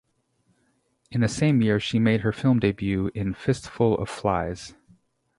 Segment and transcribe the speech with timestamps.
[1.11, 4.73] In the same year she made her film debut in "Fistful of Flies".